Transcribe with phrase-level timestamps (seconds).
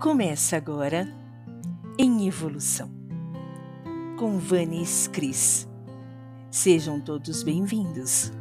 [0.00, 1.06] Começa agora
[1.98, 2.90] em Evolução
[4.18, 5.68] com Vanis Cris.
[6.50, 8.32] Sejam todos bem-vindos.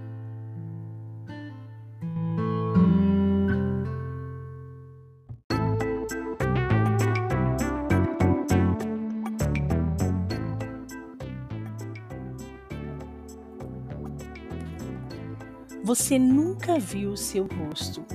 [15.83, 18.05] Você nunca viu seu rosto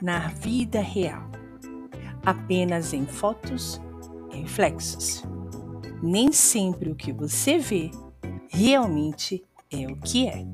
[0.00, 1.31] na vida real,
[2.24, 3.80] apenas em fotos
[4.32, 5.22] e reflexos.
[6.02, 7.90] Nem sempre o que você vê
[8.48, 10.44] realmente é o que é.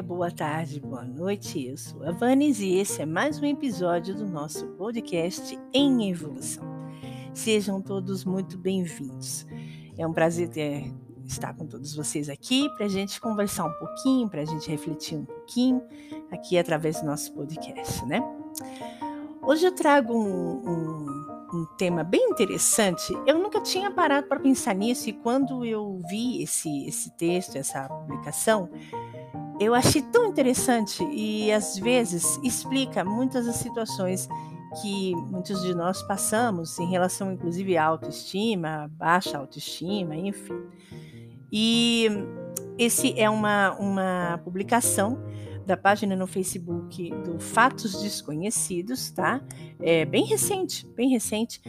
[0.00, 1.66] Dia, boa tarde, boa noite.
[1.66, 6.64] Eu sou a Vanes e esse é mais um episódio do nosso podcast em evolução.
[7.34, 9.46] Sejam todos muito bem-vindos.
[9.98, 10.90] É um prazer ter,
[11.26, 15.18] estar com todos vocês aqui para a gente conversar um pouquinho, para a gente refletir
[15.18, 15.82] um pouquinho
[16.30, 18.22] aqui através do nosso podcast, né?
[19.42, 21.06] Hoje eu trago um, um,
[21.52, 23.12] um tema bem interessante.
[23.26, 27.86] Eu nunca tinha parado para pensar nisso e quando eu vi esse, esse texto, essa
[27.88, 28.70] publicação,
[29.60, 34.26] eu achei tão interessante e às vezes explica muitas das situações
[34.80, 40.62] que muitos de nós passamos em relação, inclusive, à autoestima, baixa autoestima, enfim.
[41.52, 42.08] E
[42.78, 45.22] esse é uma, uma publicação
[45.66, 49.40] da página no Facebook do Fatos Desconhecidos, tá?
[49.80, 51.60] É bem recente, bem recente.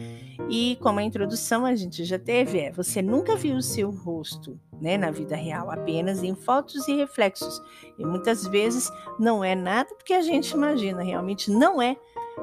[0.48, 4.58] E como a introdução a gente já teve, é você nunca viu o seu rosto,
[4.80, 7.60] né, na vida real, apenas em fotos e reflexos.
[7.98, 11.96] E muitas vezes não é nada porque a gente imagina, realmente não é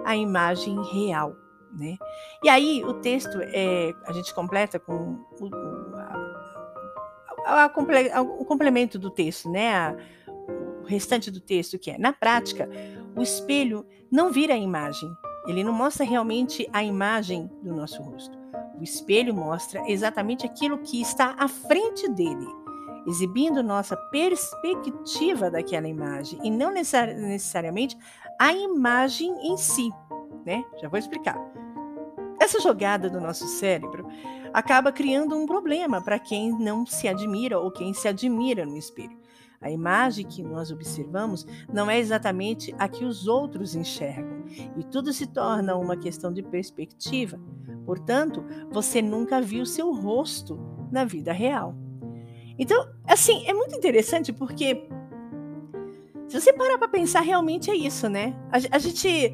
[0.06, 1.36] a imagem real,
[1.74, 1.98] né?
[2.44, 5.50] E aí o texto é, a gente completa com o,
[7.46, 9.76] a, a, a, o complemento do texto, né?
[9.76, 9.98] A,
[10.90, 12.70] restante do texto, que é: na prática,
[13.16, 15.10] o espelho não vira a imagem,
[15.48, 18.38] ele não mostra realmente a imagem do nosso rosto.
[18.80, 22.48] O espelho mostra exatamente aquilo que está à frente dele,
[23.08, 27.98] exibindo nossa perspectiva daquela imagem e não necessariamente
[28.40, 29.92] a imagem em si,
[30.46, 30.64] né?
[30.82, 31.38] Já vou explicar.
[32.40, 34.08] Essa jogada do nosso cérebro
[34.54, 39.19] acaba criando um problema para quem não se admira ou quem se admira no espelho.
[39.62, 44.44] A imagem que nós observamos não é exatamente a que os outros enxergam,
[44.78, 47.40] e tudo se torna uma questão de perspectiva.
[47.86, 50.60] Portanto, você nunca viu seu rosto
[50.92, 51.76] na vida real.
[52.58, 54.88] Então, assim, é muito interessante porque
[56.30, 58.36] se você parar para pensar, realmente é isso, né?
[58.52, 59.34] A, a gente.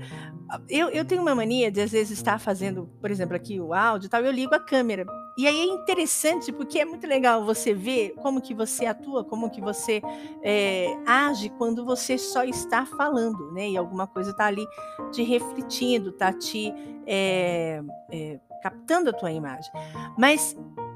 [0.69, 4.07] Eu, eu tenho uma mania de, às vezes, estar fazendo, por exemplo, aqui o áudio
[4.07, 5.05] e tal, eu ligo a câmera.
[5.37, 9.49] E aí é interessante porque é muito legal você ver como que você atua, como
[9.49, 10.01] que você
[10.41, 13.71] é, age quando você só está falando, né?
[13.71, 14.65] E alguma coisa está ali
[15.11, 16.71] te refletindo, está te
[17.05, 19.71] é, é, captando a tua imagem.
[20.17, 20.55] Mas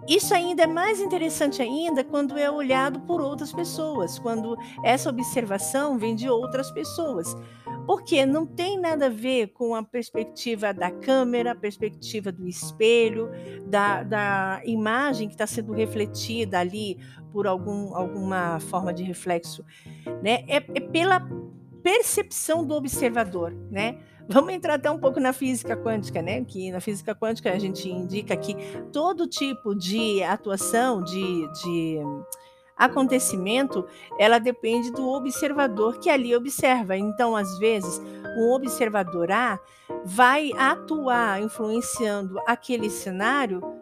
[0.10, 5.98] isso ainda é mais interessante ainda quando é olhado por outras pessoas, quando essa observação
[5.98, 7.36] vem de outras pessoas
[7.90, 13.32] porque não tem nada a ver com a perspectiva da câmera, a perspectiva do espelho,
[13.66, 17.00] da, da imagem que está sendo refletida ali
[17.32, 19.66] por algum, alguma forma de reflexo,
[20.22, 20.44] né?
[20.48, 21.28] É, é pela
[21.82, 23.98] percepção do observador, né?
[24.32, 26.46] Vamos entrar até um pouco na física quântica, né?
[26.46, 28.56] Que na física quântica a gente indica que
[28.94, 31.98] todo tipo de atuação, de, de
[32.78, 33.84] acontecimento,
[34.20, 36.96] ela depende do observador que ali observa.
[36.96, 38.00] Então, às vezes,
[38.38, 39.60] o observador A
[40.06, 43.79] vai atuar influenciando aquele cenário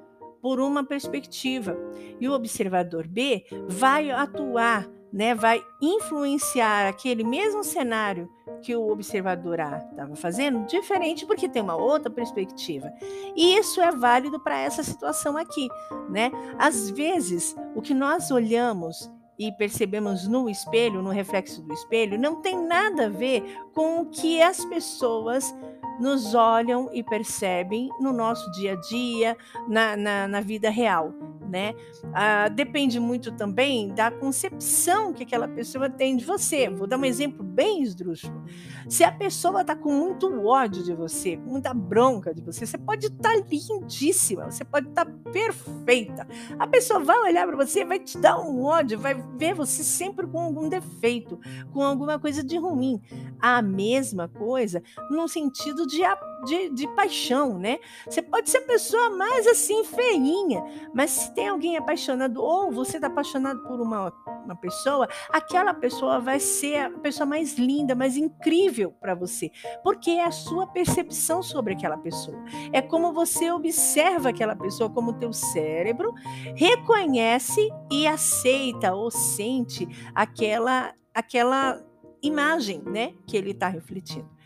[0.48, 1.78] por uma perspectiva,
[2.22, 8.30] e o observador B vai atuar né, vai influenciar aquele mesmo cenário
[8.62, 12.90] que o observador A estava fazendo, diferente porque tem uma outra perspectiva.
[13.36, 15.68] E isso é válido para essa situação aqui,
[16.10, 16.32] né?
[16.58, 22.42] Às vezes, o que nós olhamos e percebemos no espelho, no reflexo do espelho, não
[22.42, 23.44] tem nada a ver
[23.74, 25.54] com o que as pessoas
[26.00, 29.38] nos olham e percebem no nosso dia a dia,
[29.68, 31.14] na, na, na vida real.
[31.48, 31.74] Né?
[32.14, 36.70] Ah, depende muito também da concepção que aquela pessoa tem de você.
[36.70, 38.44] Vou dar um exemplo bem esdrúxulo.
[38.88, 42.78] Se a pessoa está com muito ódio de você, com muita bronca de você, você
[42.78, 46.28] pode estar tá lindíssima, você pode estar tá perfeita.
[46.58, 50.28] A pessoa vai olhar para você, vai te dar um ódio, vai ver você sempre
[50.28, 51.40] com algum defeito,
[51.74, 53.02] com alguma coisa de ruim.
[53.40, 56.02] A mesma coisa no sentido de,
[56.46, 57.78] de, de paixão, né?
[58.10, 60.64] Você pode ser a pessoa mais assim, feinha,
[60.94, 64.12] mas se tem alguém apaixonado, ou você está apaixonado por uma,
[64.44, 69.52] uma pessoa, aquela pessoa vai ser a pessoa mais linda, mais incrível para você,
[69.84, 72.36] porque é a sua percepção sobre aquela pessoa.
[72.74, 76.12] É como você observa aquela pessoa, como o teu cérebro
[76.56, 81.84] reconhece e aceita ou sente aquela aquela
[82.22, 84.37] imagem, né, que ele está refletindo.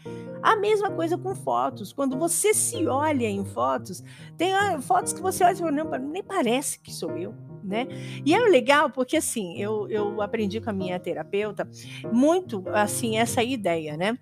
[0.41, 1.93] A mesma coisa com fotos.
[1.93, 4.03] Quando você se olha em fotos,
[4.37, 7.33] tem ah, fotos que você olha e fala, não, nem parece que sou eu.
[7.63, 7.87] Né?
[8.25, 11.69] E é legal porque assim, eu, eu aprendi com a minha terapeuta
[12.11, 14.17] muito assim essa ideia, né?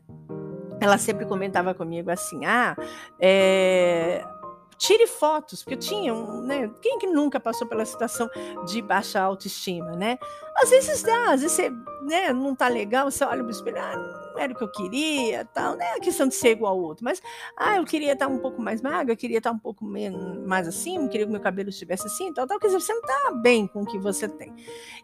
[0.81, 2.75] Ela sempre comentava comigo assim, ah,
[3.17, 4.21] é,
[4.79, 6.71] tire fotos, porque eu tinha um, né?
[6.81, 8.29] Quem que nunca passou pela situação
[8.65, 10.17] de baixa autoestima, né?
[10.55, 11.69] Às vezes dá, às vezes você
[12.03, 15.75] né, não tá legal, você olha o espelho, ah, era o que eu queria, tal,
[15.75, 17.21] não é a questão de ser igual ao outro, mas
[17.57, 20.97] ah, eu queria estar um pouco mais magra, eu queria estar um pouco mais assim,
[20.97, 23.67] eu queria que meu cabelo estivesse assim, tal, tal, quer dizer, você não está bem
[23.67, 24.53] com o que você tem.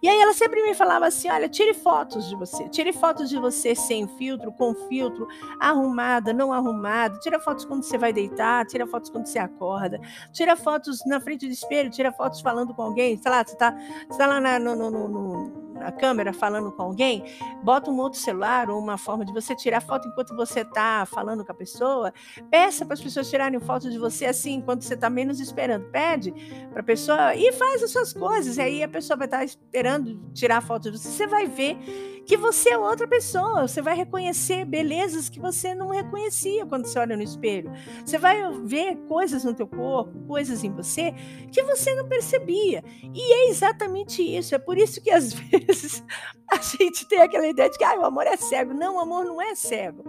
[0.01, 3.37] E aí ela sempre me falava assim, olha, tire fotos de você, tire fotos de
[3.37, 5.27] você sem filtro, com filtro,
[5.59, 9.99] arrumada, não arrumada, tira fotos quando você vai deitar, tira fotos quando você acorda,
[10.31, 13.71] tira fotos na frente do espelho, tira fotos falando com alguém, sei lá, você está
[14.17, 17.23] tá lá na, no, no, no a câmera falando com alguém,
[17.63, 21.43] bota um outro celular ou uma forma de você tirar foto enquanto você está falando
[21.45, 22.13] com a pessoa.
[22.49, 25.85] Peça para as pessoas tirarem foto de você assim, enquanto você está menos esperando.
[25.91, 26.33] Pede
[26.71, 28.57] para a pessoa e faz as suas coisas.
[28.57, 31.09] E aí a pessoa vai estar tá esperando tirar foto de você.
[31.09, 31.77] Você vai ver
[32.25, 33.67] que você é outra pessoa.
[33.67, 37.71] Você vai reconhecer belezas que você não reconhecia quando você olha no espelho.
[38.03, 41.13] Você vai ver coisas no teu corpo, coisas em você
[41.51, 42.83] que você não percebia.
[43.13, 44.55] E é exatamente isso.
[44.55, 46.03] É por isso que às vezes
[46.49, 48.73] a gente tem aquela ideia de que ah, o amor é cego.
[48.73, 50.03] Não, o amor não é cego,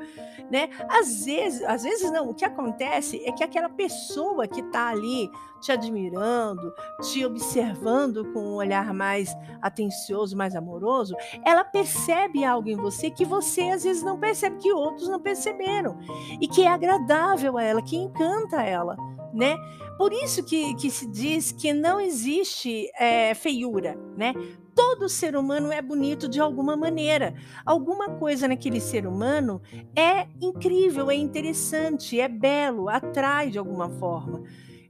[0.51, 0.71] né?
[0.89, 2.31] Às vezes, às vezes não.
[2.31, 5.31] O que acontece é que aquela pessoa que está ali
[5.61, 6.73] te admirando,
[7.03, 11.15] te observando com um olhar mais atencioso, mais amoroso,
[11.45, 15.99] ela percebe algo em você que você às vezes não percebe, que outros não perceberam,
[16.41, 18.97] e que é agradável a ela, que encanta ela,
[19.33, 19.57] né?
[19.99, 24.35] Por isso que, que se diz que não existe é, feiura, né?
[24.77, 27.35] todo ser humano é bonito de alguma maneira.
[27.65, 29.61] Alguma coisa naquele ser humano
[29.97, 34.43] é incrível, é interessante, é belo, atrai de alguma forma.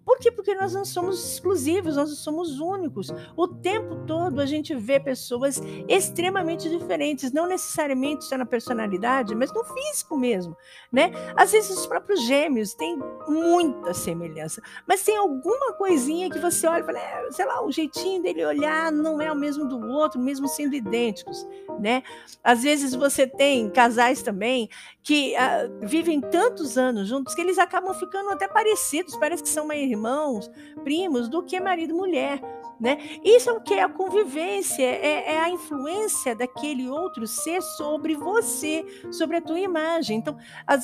[0.06, 0.30] Por quê?
[0.30, 3.12] Porque nós não somos exclusivos, nós não somos únicos.
[3.36, 9.52] O tempo todo a gente vê pessoas extremamente diferentes, não necessariamente só na personalidade, mas
[9.52, 10.56] no físico mesmo,
[10.92, 11.10] né?
[11.34, 16.82] Às vezes os próprios gêmeos têm muita semelhança, mas tem alguma coisinha que você olha
[16.82, 20.20] e fala, é, sei lá, o jeitinho dele olhar não é o mesmo do outro,
[20.20, 21.44] mesmo sendo idênticos,
[21.80, 22.04] né?
[22.44, 24.68] Às vezes você tem casais também
[25.02, 29.64] que uh, vivem tantos anos juntos que eles acabam ficando até parecidos, parece que são
[29.64, 30.50] uma irmã irmãos,
[30.84, 32.40] primos, do que marido e mulher.
[32.78, 32.98] Né?
[33.24, 38.14] Isso é o que é a convivência, é, é, a influência daquele outro ser sobre
[38.14, 40.18] você, sobre a tua imagem.
[40.18, 40.36] Então,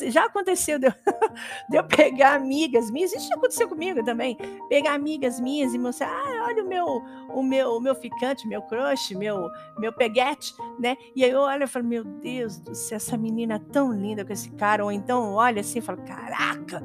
[0.06, 0.92] já aconteceu de eu,
[1.68, 4.38] de eu pegar amigas minhas, isso já aconteceu comigo também,
[4.70, 6.86] pegar amigas minhas e mostrar, ah, olha o meu,
[7.28, 10.96] o meu, o meu ficante, meu crush, meu, meu peguete, né?
[11.14, 14.32] E aí eu olho e falo, meu Deus do céu, essa menina tão linda com
[14.32, 16.82] esse cara, ou então olha assim e falo, caraca,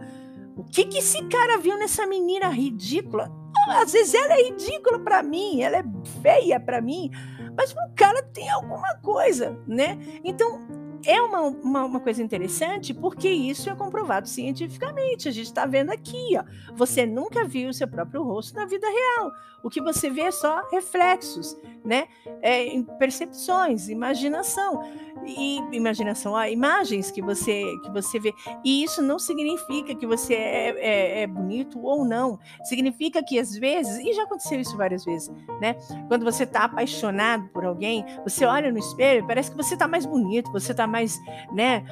[0.57, 3.31] o que, que esse cara viu nessa menina ridícula?
[3.69, 5.83] Às vezes ela é ridícula para mim, ela é
[6.21, 7.11] feia para mim,
[7.55, 9.97] mas o cara tem alguma coisa, né?
[10.23, 10.61] Então,
[11.05, 15.27] é uma, uma, uma, coisa interessante porque isso é comprovado cientificamente.
[15.27, 16.43] A gente está vendo aqui, ó.
[16.75, 19.31] Você nunca viu o seu próprio rosto na vida real.
[19.63, 22.07] O que você vê é só reflexos, né?
[22.41, 24.83] É, percepções, imaginação
[25.25, 28.33] e imaginação, ó, imagens que você que você vê.
[28.63, 32.39] E isso não significa que você é, é, é bonito ou não.
[32.63, 35.75] Significa que às vezes, e já aconteceu isso várias vezes, né?
[36.07, 40.05] Quando você está apaixonado por alguém, você olha no espelho, parece que você está mais
[40.05, 41.17] bonito, você está mais,
[41.53, 41.83] né?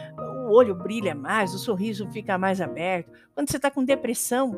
[0.47, 3.11] O olho brilha mais, o sorriso fica mais aberto.
[3.33, 4.55] Quando você está com depressão,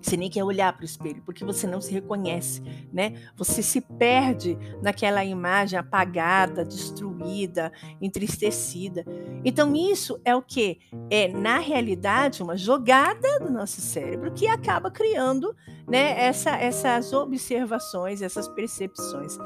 [0.00, 2.62] Você nem quer olhar para o espelho, porque você não se reconhece,
[2.92, 3.14] né?
[3.36, 9.04] Você se perde naquela imagem apagada, destruída, entristecida.
[9.44, 10.78] Então, isso é o que?
[11.10, 15.54] É, na realidade, uma jogada do nosso cérebro que acaba criando
[15.86, 19.36] né, essa, essas observações, essas percepções.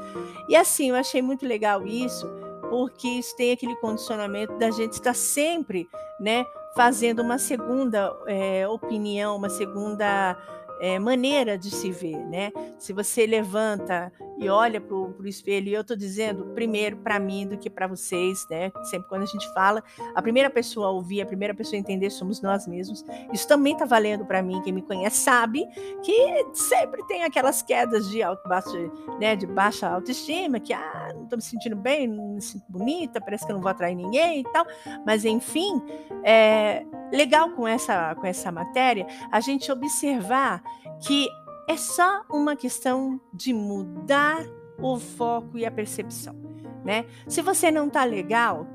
[0.47, 2.27] E assim, eu achei muito legal isso,
[2.73, 5.87] porque isso tem aquele condicionamento da gente estar sempre,
[6.19, 6.43] né,
[6.75, 10.35] fazendo uma segunda é, opinião, uma segunda
[10.81, 12.51] é, maneira de se ver, né?
[12.79, 14.11] Se você levanta
[14.43, 17.87] e olha para o espelho, e eu estou dizendo primeiro para mim do que para
[17.87, 18.71] vocês, né?
[18.83, 19.83] Sempre quando a gente fala,
[20.13, 23.05] a primeira pessoa a ouvir, a primeira pessoa a entender somos nós mesmos.
[23.31, 25.65] Isso também está valendo para mim, quem me conhece sabe
[26.03, 31.23] que sempre tem aquelas quedas de, alto, baixo, né, de baixa autoestima, que ah, não
[31.23, 34.41] estou me sentindo bem, não me sinto bonita, parece que eu não vou atrair ninguém
[34.41, 34.65] e tal.
[35.05, 35.81] Mas enfim,
[36.23, 40.61] é legal com essa, com essa matéria a gente observar
[40.99, 41.27] que
[41.67, 44.43] é só uma questão de mudar
[44.81, 46.35] o foco e a percepção,
[46.83, 47.05] né?
[47.27, 48.67] Se você não tá legal,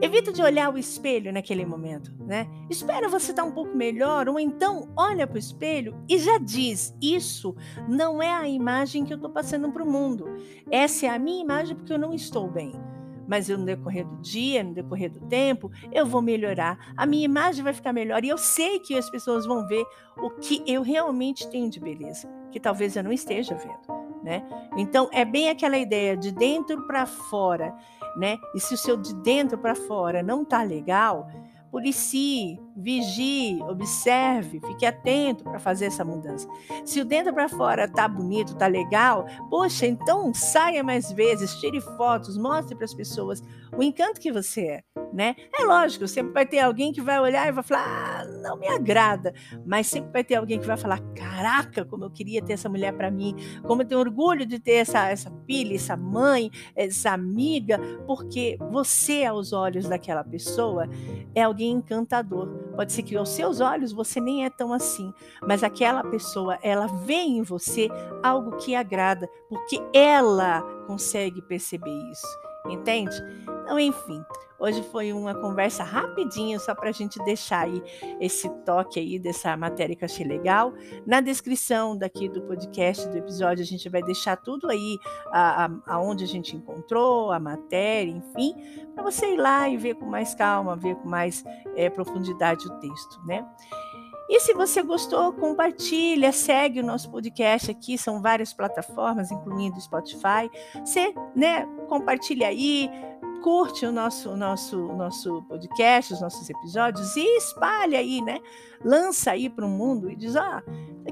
[0.00, 2.48] evita de olhar o espelho naquele momento, né?
[2.70, 6.94] Espera você tá um pouco melhor ou então olha para o espelho e já diz:
[7.00, 7.56] isso
[7.88, 10.26] não é a imagem que eu estou passando para o mundo.
[10.70, 12.72] Essa é a minha imagem porque eu não estou bem
[13.26, 17.64] mas no decorrer do dia, no decorrer do tempo, eu vou melhorar, a minha imagem
[17.64, 19.84] vai ficar melhor e eu sei que as pessoas vão ver
[20.16, 24.02] o que eu realmente tenho de beleza, que talvez eu não esteja vendo.
[24.22, 24.46] Né?
[24.76, 27.74] Então é bem aquela ideia de dentro para fora,
[28.16, 28.38] né?
[28.54, 31.28] E se o seu de dentro para fora não tá legal,
[31.72, 36.46] policie, vigie, observe, fique atento para fazer essa mudança.
[36.84, 41.80] Se o dentro para fora tá bonito, tá legal, poxa, então saia mais vezes, tire
[41.80, 43.42] fotos, mostre para as pessoas
[43.74, 45.34] o encanto que você é, né?
[45.58, 48.68] É lógico, sempre vai ter alguém que vai olhar e vai falar, ah, não me
[48.68, 49.32] agrada,
[49.64, 52.92] mas sempre vai ter alguém que vai falar, caraca, como eu queria ter essa mulher
[52.92, 57.78] para mim, como eu tenho orgulho de ter essa essa filha, essa mãe, essa amiga,
[58.06, 60.86] porque você aos olhos daquela pessoa
[61.34, 62.48] é alguém encantador.
[62.74, 65.12] Pode ser que aos seus olhos você nem é tão assim,
[65.46, 67.88] mas aquela pessoa, ela vê em você
[68.22, 72.26] algo que agrada, porque ela consegue perceber isso.
[72.70, 73.16] Entende?
[73.72, 74.22] Então, enfim,
[74.60, 77.82] hoje foi uma conversa rapidinho, só para a gente deixar aí
[78.20, 80.74] esse toque aí dessa matéria que eu achei legal.
[81.06, 84.98] Na descrição daqui do podcast, do episódio, a gente vai deixar tudo aí,
[85.32, 88.54] a, a, aonde a gente encontrou, a matéria, enfim,
[88.94, 91.42] para você ir lá e ver com mais calma, ver com mais
[91.74, 93.42] é, profundidade o texto, né?
[94.28, 100.50] E se você gostou, compartilha, segue o nosso podcast aqui, são várias plataformas, incluindo Spotify.
[100.82, 102.88] Você, né, compartilha aí,
[103.42, 108.38] curte o nosso, nosso, nosso podcast, os nossos episódios e espalha aí, né?
[108.84, 110.62] Lança aí para o mundo e diz: ah,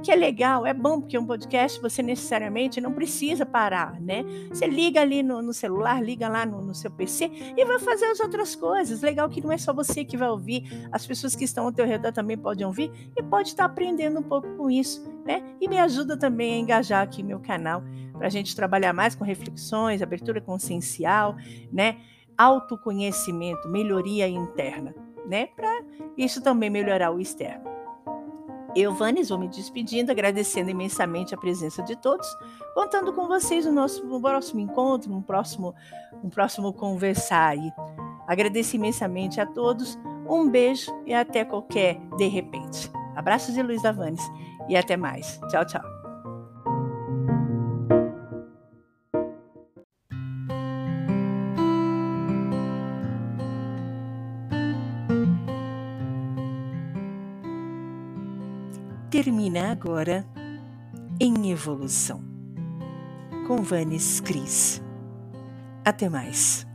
[0.02, 4.24] que é legal, é bom, porque um podcast você necessariamente não precisa parar, né?
[4.48, 8.06] Você liga ali no, no celular, liga lá no, no, seu PC e vai fazer
[8.06, 9.02] as outras coisas.
[9.02, 11.84] Legal que não é só você que vai ouvir, as pessoas que estão ao teu
[11.84, 15.42] redor também podem ouvir e pode estar aprendendo um pouco com isso, né?
[15.60, 17.82] E me ajuda também a engajar aqui meu canal
[18.16, 21.36] para a gente trabalhar mais com reflexões, abertura consciencial,
[21.72, 21.96] né?
[22.40, 24.94] Autoconhecimento, melhoria interna,
[25.26, 25.46] né?
[25.46, 25.82] Para
[26.16, 27.68] isso também melhorar o externo.
[28.74, 32.26] Eu, Vanes, vou me despedindo, agradecendo imensamente a presença de todos,
[32.72, 35.74] contando com vocês no nosso no próximo encontro, no próximo,
[36.22, 37.72] no próximo conversar aí.
[38.28, 42.90] Agradeço imensamente a todos, um beijo e até qualquer de repente.
[43.16, 44.22] Abraços de Luiz Vanes
[44.68, 45.40] e até mais.
[45.50, 45.99] Tchau, tchau.
[59.22, 60.24] Termina agora
[61.20, 62.24] em evolução.
[63.46, 64.82] Com Vanes Cris.
[65.84, 66.66] Até mais.